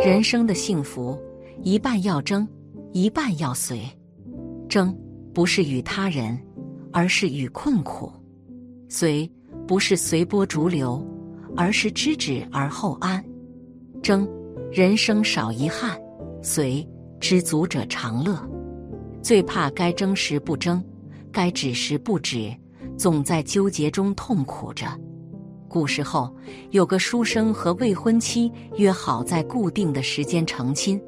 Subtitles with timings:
[0.00, 1.20] 人生的幸福，
[1.64, 2.46] 一半要争，
[2.92, 3.80] 一半要随。
[4.68, 4.96] 争
[5.34, 6.38] 不是与他人，
[6.92, 8.08] 而是与困苦；
[8.88, 9.28] 随
[9.66, 11.04] 不是随波逐流，
[11.56, 13.24] 而是知止而后安。
[14.00, 14.28] 争，
[14.70, 15.98] 人生少遗憾；
[16.44, 16.86] 随，
[17.18, 18.38] 知足者常乐。
[19.20, 20.82] 最怕该争时不争，
[21.32, 22.54] 该止时不止，
[22.96, 24.86] 总在纠结中痛苦着。
[25.68, 26.34] 古时候
[26.70, 31.00] 有个书生和未婚妻约好在固定的时间成亲，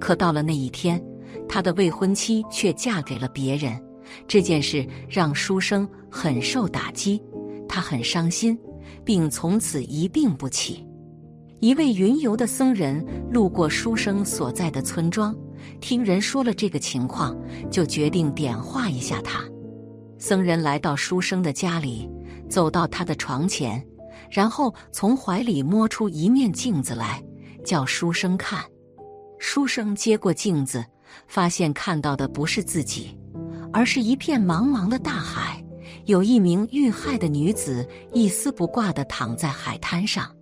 [0.00, 1.02] 可到了那一天，
[1.48, 3.80] 他的未婚妻却嫁给了别人。
[4.26, 7.22] 这件事让书生很受打击，
[7.68, 8.58] 他很伤心，
[9.04, 10.84] 并从此一病不起。
[11.60, 15.34] 一位云游的僧人路过书生所在的村庄，
[15.80, 17.36] 听人说了这个情况，
[17.70, 19.44] 就决定点化一下他。
[20.18, 22.08] 僧人来到书生的家里，
[22.48, 23.84] 走到他的床前。
[24.30, 27.22] 然后从怀里摸出一面镜子来，
[27.64, 28.64] 叫书生看。
[29.38, 30.84] 书生接过镜子，
[31.26, 33.16] 发现看到的不是自己，
[33.72, 35.64] 而是一片茫茫的大海。
[36.04, 40.34] 有一名遇害的女子一丝不挂地躺在海滩上。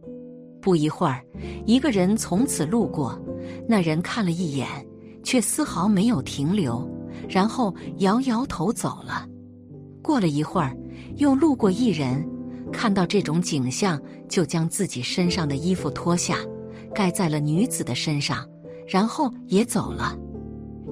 [0.60, 1.24] 不一会儿，
[1.64, 3.20] 一个人从此路过，
[3.68, 4.66] 那人看了一眼，
[5.22, 6.88] 却丝毫没有停留，
[7.28, 9.26] 然后摇摇头走了。
[10.02, 10.76] 过了一会儿，
[11.16, 12.28] 又路过一人。
[12.76, 16.36] 看到这种景象，就将自己身上的衣服脱下，
[16.94, 18.46] 盖在了女子的身上，
[18.86, 20.14] 然后也走了。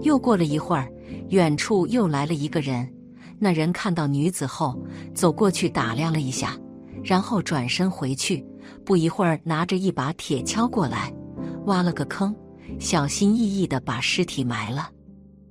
[0.01, 0.91] 又过了一会儿，
[1.29, 2.91] 远处又来了一个人。
[3.39, 4.75] 那人看到女子后，
[5.15, 6.57] 走过去打量了一下，
[7.03, 8.43] 然后转身回去。
[8.83, 11.13] 不一会儿，拿着一把铁锹过来，
[11.67, 12.35] 挖了个坑，
[12.81, 14.89] 小心翼翼地把尸体埋了。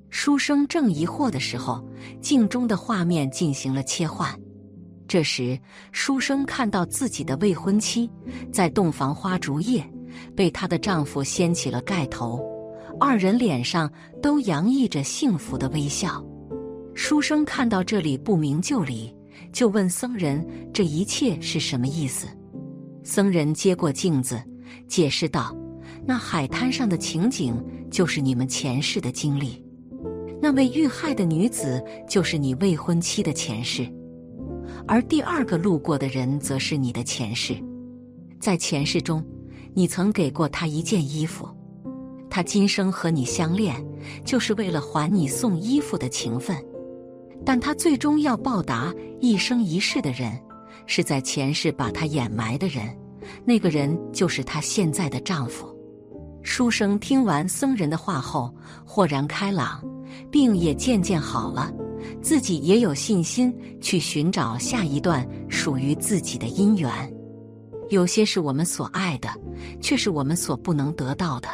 [0.09, 1.87] 书生正疑惑的时候，
[2.21, 4.27] 镜中的画面进行了切换。
[5.13, 5.55] 这时，
[5.91, 8.09] 书生看到自己的未婚妻
[8.51, 9.87] 在洞房花烛夜
[10.35, 12.43] 被她的丈夫掀起了盖头，
[12.99, 13.87] 二人脸上
[14.23, 16.25] 都洋溢着幸福的微笑。
[16.95, 19.15] 书生看到这里不明就里，
[19.51, 20.43] 就问僧人
[20.73, 22.25] ：“这一切是什么意思？”
[23.05, 24.41] 僧人接过镜子，
[24.87, 25.55] 解释道
[26.07, 29.63] ：“那海滩上的情景就是你们前世的经历，
[30.41, 33.87] 那位遇害的女子就是你未婚妻的前世。”
[34.87, 37.55] 而第二个路过的人，则是你的前世。
[38.39, 39.23] 在前世中，
[39.73, 41.47] 你曾给过他一件衣服，
[42.29, 43.75] 他今生和你相恋，
[44.25, 46.55] 就是为了还你送衣服的情分。
[47.45, 50.37] 但他最终要报答一生一世的人，
[50.85, 52.97] 是在前世把他掩埋的人，
[53.45, 55.67] 那个人就是他现在的丈夫。
[56.41, 58.53] 书生听完僧人的话后，
[58.85, 59.81] 豁然开朗，
[60.29, 61.71] 病也渐渐好了。
[62.23, 66.89] 自己也有信心去寻找下一段属于自己的姻缘。
[67.89, 69.29] 有些是我们所爱的，
[69.81, 71.49] 却是我们所不能得到的。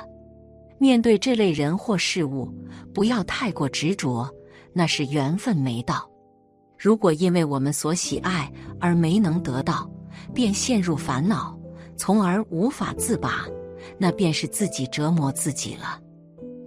[0.78, 2.47] 面对这类人或事物，
[2.94, 4.29] 不要太过执着，
[4.72, 6.08] 那是缘分没到。
[6.78, 9.90] 如果因为我们所喜爱而没能得到，
[10.34, 11.59] 便陷入烦恼，
[11.97, 13.46] 从而无法自拔，
[13.97, 16.00] 那便是自己折磨自己了。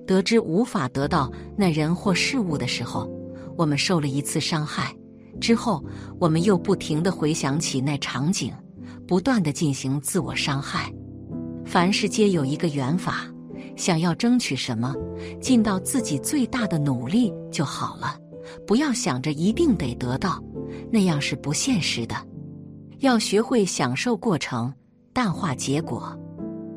[0.06, 3.08] 得知无法得到那人或事物的时候，
[3.56, 4.94] 我们受了一次伤害，
[5.40, 5.84] 之后
[6.18, 8.52] 我们又不停的回想起那场景，
[9.06, 10.92] 不断的进行自我伤害。
[11.64, 13.26] 凡事皆有一个缘法，
[13.76, 14.94] 想要争取什么，
[15.40, 18.16] 尽到自己最大的努力就好了，
[18.66, 20.42] 不要想着一定得得到，
[20.90, 22.16] 那样是不现实的。
[22.98, 24.72] 要学会享受过程，
[25.12, 26.16] 淡化结果。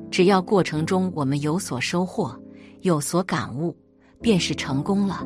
[0.10, 2.34] 只要过程中我们有所收获，
[2.82, 3.76] 有所感悟，
[4.22, 5.26] 便是成功了。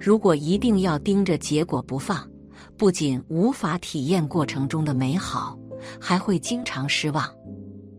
[0.00, 2.28] 如果一定要盯着结果不放，
[2.76, 5.58] 不仅无法体验过程中的美好，
[6.00, 7.28] 还会经常失望。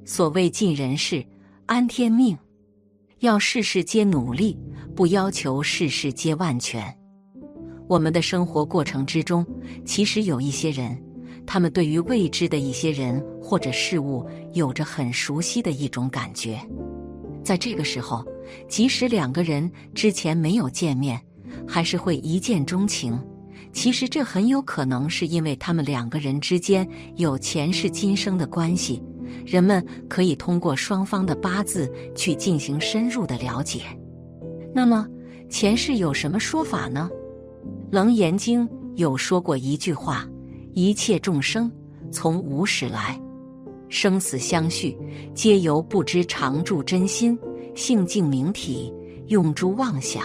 [0.06, 1.26] 所谓尽人事，
[1.66, 2.38] 安天命，
[3.20, 4.58] 要事事皆努力，
[4.96, 6.98] 不要求事事皆万全。
[7.88, 9.46] 我们的生活过程之中，
[9.86, 10.98] 其实有一些人，
[11.46, 16.60] 他们对于未知的一些人或者事物，有着很熟悉的一种感觉。
[17.44, 18.26] 在这个时候，
[18.68, 21.20] 即使两个人之前没有见面，
[21.68, 23.20] 还是会一见钟情，
[23.72, 29.02] 其实这很有可能是因为他们两个人之间有前世今生的关系。
[29.46, 33.82] 人们可以通过双方的八字去进行深入的了解。
[34.74, 35.08] 那么
[35.50, 37.10] 前世有什么说法呢？
[37.92, 40.28] 《楞严经》有说过一句话
[40.74, 41.72] ：“一切众生
[42.12, 43.20] 从无始来，
[43.88, 44.98] 生死相续，
[45.36, 47.38] 皆由不知常住真心，
[47.76, 48.92] 性净明体，
[49.28, 50.24] 用诸妄想。”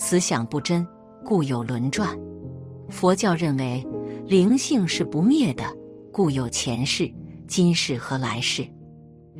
[0.00, 0.86] 思想不真，
[1.24, 2.16] 故有轮转。
[2.88, 3.84] 佛教认为
[4.24, 5.64] 灵性是不灭的，
[6.12, 7.12] 故有前世、
[7.48, 8.64] 今世和来世。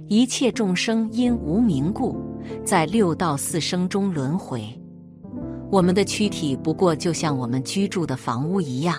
[0.08, 2.16] 一切众生因无明故，
[2.64, 4.60] 在六道四生中轮回。
[5.70, 8.98] 我们的躯体不过就像我们居住的房屋一样，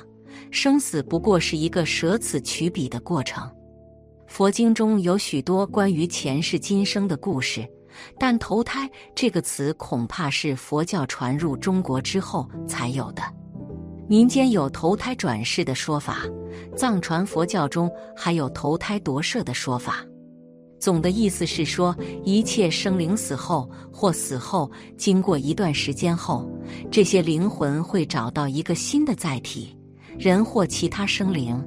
[0.51, 3.44] 生死不过是一个舍此取彼的过程。
[4.27, 7.67] 佛经中有许多关于前世今生的故事，
[8.18, 13.22] 但投胎这个词恐怕是佛教传入中国之后才有的。
[14.07, 16.24] 民间有投胎转世的说法，
[16.75, 20.04] 藏传佛教中还有投胎夺舍的说法。
[20.80, 26.50] 总的意思是说，一切生灵死后或死后，经过一段时间后，
[26.90, 29.78] 这些灵魂会找到一个新的载体，
[30.18, 31.62] 人或其他生灵，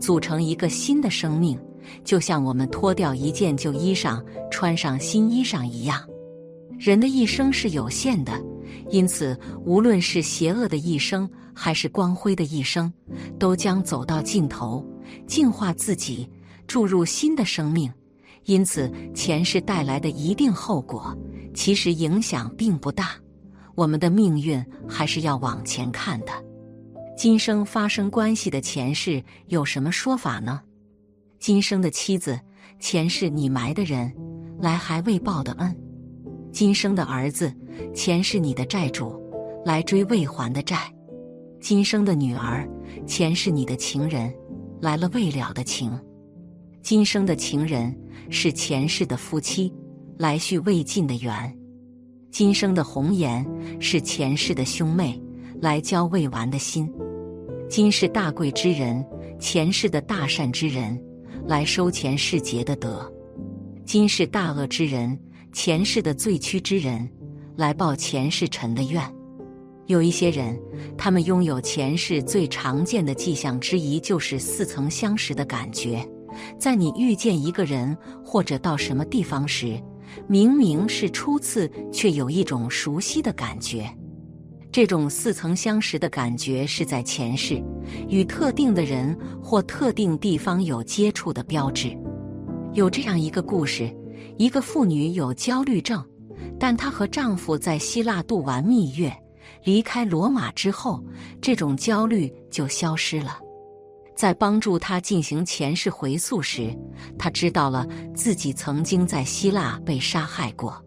[0.00, 1.58] 组成一个新的生命，
[2.04, 6.00] 就像我们脱掉一件旧衣裳，穿上新衣裳一样。
[6.78, 8.32] 人的一生是有限的，
[8.90, 12.92] 因此，无论是邪恶的一生，还是光辉的一生，
[13.38, 14.84] 都将走到尽头，
[15.26, 16.28] 净化自己，
[16.66, 17.92] 注入新的生命。
[18.46, 21.16] 因此，前世带来的一定后果，
[21.54, 23.10] 其实影响并不大。
[23.76, 26.32] 我们的命运还是要往前看的。
[27.16, 30.60] 今生发生关系的前世有什么说法呢？
[31.42, 32.38] 今生的妻子，
[32.78, 34.14] 前世你埋的人，
[34.60, 35.74] 来还未报的恩；
[36.52, 37.52] 今生的儿子，
[37.92, 39.20] 前世你的债主，
[39.64, 40.76] 来追未还的债；
[41.60, 42.64] 今生的女儿，
[43.08, 44.32] 前世你的情人，
[44.80, 45.90] 来了未了的情。
[46.80, 47.92] 今生的情人
[48.30, 49.74] 是前世的夫妻，
[50.18, 51.52] 来续未尽的缘；
[52.30, 53.44] 今生的红颜
[53.80, 55.20] 是前世的兄妹，
[55.60, 56.86] 来交未完的心；
[57.68, 59.04] 今世大贵之人，
[59.40, 60.96] 前世的大善之人，
[61.46, 63.10] 来收前世劫的德；
[63.84, 65.18] 今世大恶之人，
[65.52, 67.08] 前世的罪屈之人，
[67.56, 69.02] 来报前世尘的怨。
[69.86, 70.58] 有一些人，
[70.96, 76.08] 他们拥有前世最常见的迹象之一，就是似曾相识的感觉。
[76.58, 79.78] 在你遇见一个人或者到什么地方时，
[80.28, 83.84] 明明是初次，却有一种熟悉的感觉。
[84.72, 87.62] 这种似曾相识的感觉是在前世
[88.08, 91.94] 与特定的人或特定地方有接触的标志。
[92.72, 93.94] 有这样一个故事：
[94.38, 96.02] 一个妇女有焦虑症，
[96.58, 99.14] 但她和丈夫在希腊度完蜜月，
[99.62, 101.04] 离开罗马之后，
[101.38, 103.38] 这种焦虑就消失了。
[104.16, 106.74] 在帮助他进行前世回溯时，
[107.18, 110.82] 他知道了自己曾经在希腊被杀害过。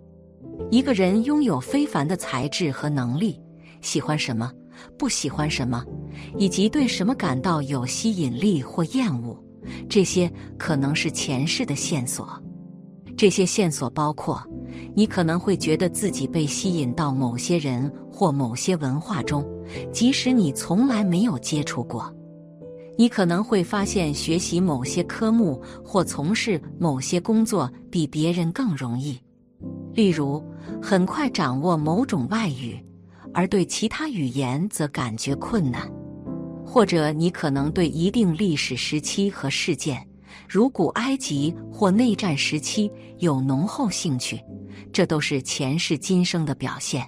[0.72, 3.40] 一个人拥有非凡的才智和能力，
[3.86, 4.52] 喜欢什么，
[4.98, 5.86] 不喜欢什么，
[6.40, 9.38] 以及对什么感到有吸引力或厌恶，
[9.88, 12.28] 这些可能是前世的线索。
[13.16, 14.42] 这些线索包括：
[14.96, 19.46] 你可能会觉得自己被吸引到某些人或某些文化中，
[19.94, 22.12] 即使你从来没有接触过。
[22.98, 29.20] 你可能会发现，学习某些科目或从事某些工作比别人更容易，
[29.94, 30.44] 例如
[30.82, 32.84] 很快掌握某种外语，
[33.36, 35.82] 而对其他语言则感觉困难；
[36.66, 40.08] 或者你可能对一定历史时期和事件，
[40.48, 44.40] 如古埃及或内战时期有浓厚兴趣，
[44.94, 47.06] 这都是前世今生的表现。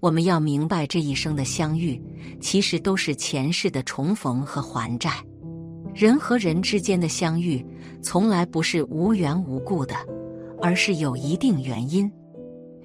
[0.00, 1.98] 我们要明白，这一生的相遇，
[2.38, 5.12] 其实都是前世的重逢和还债。
[5.94, 7.64] 人和人之间的相遇，
[8.02, 9.94] 从来不是无缘无故的，
[10.60, 12.10] 而是有一定原因。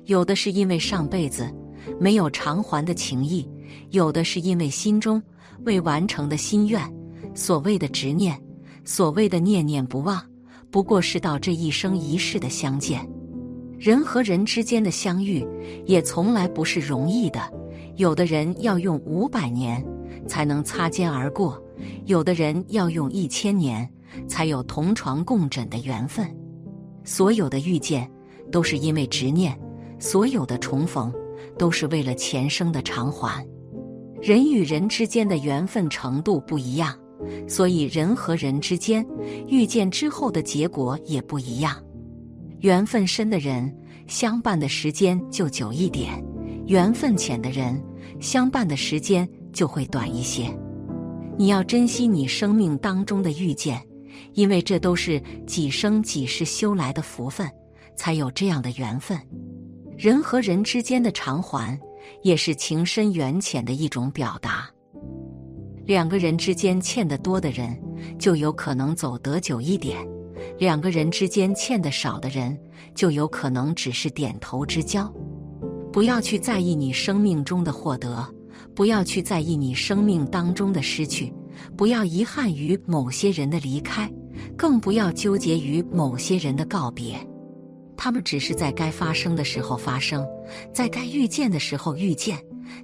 [0.06, 1.54] 有的是因为上辈子
[2.00, 3.48] 没有偿还的情谊，
[3.92, 5.22] 有的是因为心中
[5.66, 6.82] 未完成的心愿。
[7.34, 8.40] 所谓的执念，
[8.84, 10.22] 所谓的念念不忘，
[10.72, 13.08] 不过是到这一生一世的相见。
[13.78, 15.46] 人和人之间的相遇，
[15.86, 17.40] 也从来不是容易的。
[17.96, 19.84] 有的人要用五百年
[20.28, 21.62] 才能擦肩而过，
[22.06, 23.88] 有的人要用一千年
[24.28, 26.28] 才有同床共枕的缘分。
[27.04, 28.10] 所有的遇见，
[28.52, 29.54] 都是因为执念；
[30.00, 31.14] 所有的重逢，
[31.58, 33.46] 都是为了前生的偿还。
[34.22, 36.98] 人与人之间的缘分程度不一样，
[37.48, 39.06] 所以人和人之间
[39.48, 41.76] 遇见之后的结果也不一样。
[42.62, 43.72] 缘分深的人，
[44.08, 46.20] 相伴的时间就久一点；
[46.66, 47.80] 缘分浅的人，
[48.20, 50.48] 相伴的时间就会短一些。
[51.38, 53.80] 你要珍惜你生命当中的遇见，
[54.34, 57.48] 因为这都是几生几世修来的福分，
[57.96, 59.16] 才有这样的缘分。
[59.98, 61.80] 人和人之间的偿还，
[62.22, 64.70] 也是情深缘浅的一种表达。
[65.86, 67.76] 两个人之间欠得多的人，
[68.20, 69.98] 就有可能走得久一点。
[70.60, 72.56] 两个人之间欠的少的人，
[72.94, 75.12] 就有可能只是点头之交。
[75.92, 78.24] 不要去在意你生命中的获得，
[78.76, 81.34] 不要去在意你生命当中的失去，
[81.76, 84.08] 不要遗憾于某些人的离开。
[84.56, 87.16] 更不要纠结于某些人的告别。
[87.98, 90.26] 他们只是在该发生的时候发生，
[90.72, 92.38] 在该遇见的时候遇见，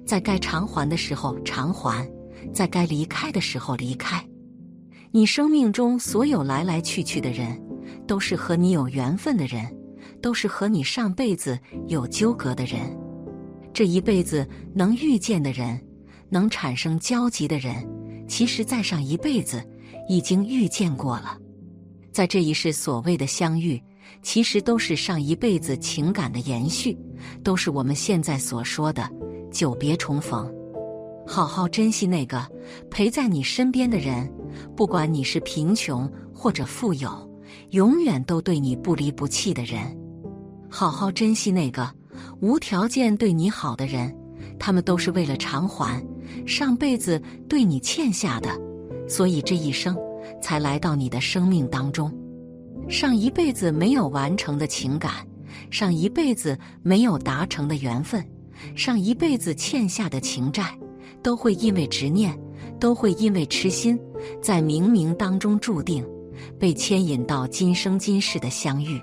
[0.04, 2.06] 在该偿还的时候偿还，
[2.52, 4.22] 在该离开的时候离开。
[5.12, 7.58] 你生命中所有来来去去的人，
[8.06, 9.64] 都是和你有缘分的人，
[10.20, 11.56] 都是和你上辈子
[11.86, 12.80] 有纠葛的人。
[13.72, 15.80] 这一辈子能遇见的人，
[16.28, 17.88] 能产生交集的人，
[18.28, 19.64] 其实在上一辈子
[20.08, 21.38] 已经遇见过了。
[22.12, 23.80] 在这一世所谓的相遇。
[24.22, 26.96] 其实都是上一辈子情感的延续，
[27.42, 29.08] 都是我们现在所说的
[29.52, 30.52] 久别重逢。
[31.26, 32.46] 好好珍惜那个
[32.90, 34.30] 陪在你身边的人，
[34.76, 37.30] 不管你是贫穷或者富有，
[37.70, 39.80] 永远都对你不离不弃的人。
[40.70, 41.90] 好好珍惜那个
[42.40, 44.14] 无条件对你好的人，
[44.58, 46.04] 他们都是为了偿还
[46.46, 48.50] 上辈子对你欠下的，
[49.08, 49.96] 所以这一生
[50.42, 52.12] 才来到你的生命当中。
[52.88, 55.12] 上一辈子没有完成的情感，
[55.70, 58.24] 上一辈子没有达成的缘分，
[58.76, 60.78] 上一辈子欠下的情债，
[61.22, 62.38] 都会因为执念，
[62.78, 63.98] 都会因为痴心，
[64.40, 66.06] 在冥冥当中注定
[66.58, 69.00] 被牵引到今生今世的相遇。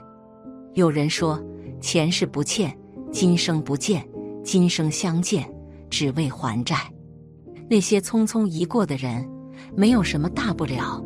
[0.73, 1.41] 有人说，
[1.81, 2.75] 前世不欠，
[3.11, 4.07] 今生不见，
[4.43, 5.51] 今生相见，
[5.89, 6.77] 只为还债。
[7.69, 9.27] 那些匆匆一过的人，
[9.75, 11.03] 没有什么大不了，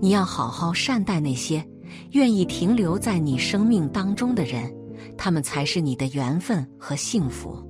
[0.00, 1.64] 你要好好善待那些。
[2.12, 4.72] 愿意停留在你生命当中的人，
[5.16, 7.62] 他们才是你的缘分和幸福。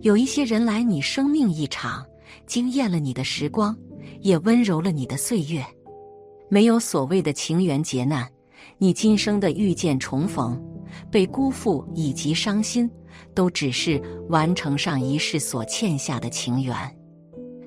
[0.00, 2.04] 有一些人来你生命一场，
[2.46, 3.76] 惊艳了你的时光，
[4.20, 5.64] 也温柔了你的岁月。
[6.48, 8.26] 没有所谓的情缘劫难，
[8.78, 10.60] 你今生的遇见重逢、
[11.10, 12.90] 被辜负以及伤心，
[13.34, 16.74] 都只是完成上一世所欠下的情缘。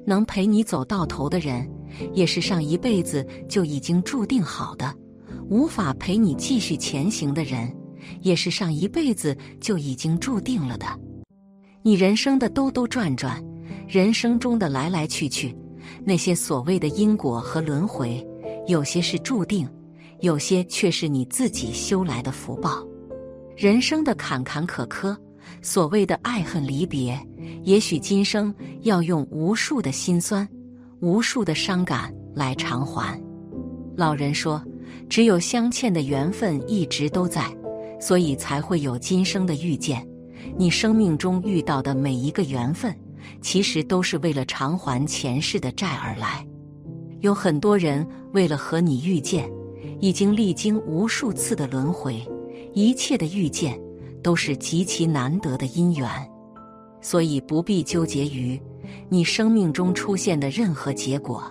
[0.03, 1.69] 能陪你走到头的人，
[2.13, 4.95] 也是上一辈子就已经注定好的。
[5.51, 7.69] 无法陪你继续前行的人，
[8.21, 10.87] 也是上一辈子就已经注定了的。
[11.83, 13.43] 你人生的兜兜转转，
[13.85, 15.53] 人生中的来来去去，
[16.05, 18.25] 那些所谓的因果和轮回，
[18.65, 19.67] 有些是注定，
[20.21, 22.81] 有些却是你自己修来的福报。
[23.57, 25.13] 人生的坎坎坷坷，
[25.61, 27.19] 所谓的爱恨离别，
[27.63, 30.47] 也许今生要用无数的辛酸、
[31.01, 33.21] 无数的伤感来偿还。
[33.97, 34.63] 老人说。
[35.11, 37.43] 只有相欠的缘分一直都在，
[37.99, 40.07] 所以才会有今生的遇见。
[40.57, 42.95] 你生命中遇到的每一个缘分，
[43.41, 46.47] 其实都是为了偿还前世的债而来。
[47.19, 49.51] 有很多人为了和你遇见，
[49.99, 52.25] 已经历经无数次的轮回。
[52.73, 53.77] 一切的遇见，
[54.23, 56.09] 都是极其难得的因缘，
[57.01, 58.57] 所以不必纠结于
[59.09, 61.43] 你生命中出现的任何结果。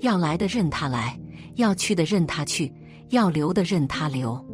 [0.00, 1.18] 要来的任他来，
[1.54, 2.70] 要去的任他去。
[3.10, 4.44] 要留的任他留，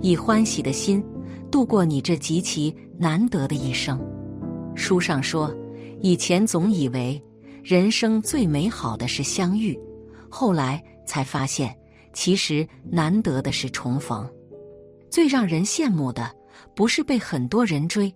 [0.00, 1.04] 以欢喜的心
[1.50, 4.00] 度过你这极其难得的一生。
[4.74, 5.54] 书上说，
[6.00, 7.22] 以前总以为
[7.62, 9.78] 人生最美好的是相遇，
[10.28, 11.76] 后来才发现，
[12.12, 14.28] 其实难得的是重逢。
[15.10, 16.30] 最让人羡慕的，
[16.74, 18.12] 不是被很多人追，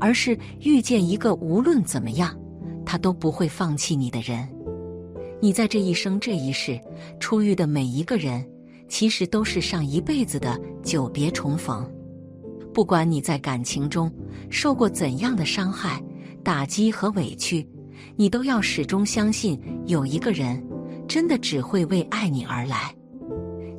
[0.00, 2.34] 而是遇见一个无论怎么样，
[2.86, 4.48] 他都不会放弃你的人。
[5.42, 6.80] 你在这一生这一世
[7.18, 8.46] 初遇的每一个人。
[8.90, 11.88] 其实都是上一辈子的久别重逢。
[12.74, 14.12] 不管你在感情中
[14.50, 16.02] 受过怎样的伤害、
[16.42, 17.66] 打击和委屈，
[18.16, 20.62] 你都要始终相信，有一个人
[21.08, 22.94] 真的只会为爱你而来。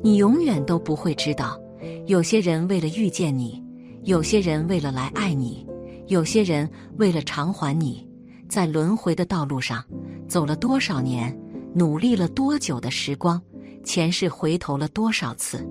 [0.02, 1.60] 你永远都不会知道，
[2.06, 3.62] 有些人为了遇见你，
[4.04, 5.66] 有些人为了来爱你，
[6.08, 8.06] 有些人为了偿还你，
[8.48, 9.84] 在轮回的道路上
[10.26, 11.38] 走了多少年，
[11.74, 13.40] 努力了多久的时光。
[13.84, 15.66] 前世回头了多少次？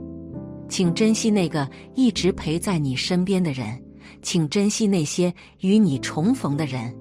[0.70, 3.82] 请珍惜那个一直陪在你身边的人，
[4.22, 6.96] 请珍惜那些与你重逢的人，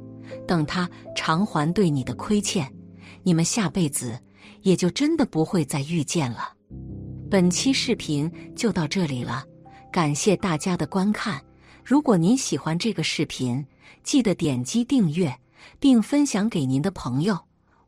[0.46, 2.68] 等他偿还对你的亏欠，
[3.22, 4.18] 你们下辈子
[4.62, 6.52] 也就真的不会再遇见了。
[7.30, 9.44] 本期视频就到这里了，
[9.92, 11.40] 感谢大家的观看。
[11.84, 13.64] 如果您喜欢这个视频，
[14.02, 15.32] 记得点击订阅
[15.78, 17.38] 并分享给您的朋友。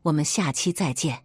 [0.01, 1.22] 我们下期再见。